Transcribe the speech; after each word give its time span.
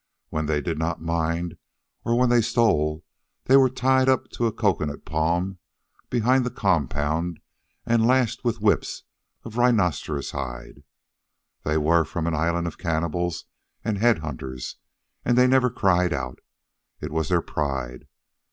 When 0.29 0.47
they 0.47 0.61
did 0.61 0.79
not 0.79 0.99
mind, 0.99 1.57
or 2.03 2.17
when 2.17 2.29
they 2.29 2.41
stole, 2.41 3.03
they 3.43 3.55
were 3.55 3.69
tied 3.69 4.09
up 4.09 4.29
to 4.31 4.47
a 4.47 4.51
cocoanut 4.51 5.05
palm 5.05 5.59
behind 6.09 6.43
the 6.43 6.49
compound 6.49 7.39
and 7.85 8.07
lashed 8.07 8.43
with 8.43 8.61
whips 8.61 9.03
of 9.43 9.57
rhinoceros 9.57 10.31
hide. 10.31 10.81
They 11.63 11.77
were 11.77 12.03
from 12.03 12.25
an 12.25 12.33
island 12.33 12.65
of 12.65 12.79
cannibals 12.79 13.45
and 13.85 13.99
head 13.99 14.17
hunters, 14.17 14.77
and 15.23 15.37
they 15.37 15.45
never 15.45 15.69
cried 15.69 16.13
out. 16.13 16.39
It 16.99 17.11
was 17.11 17.29
their 17.29 17.43
pride. 17.43 18.07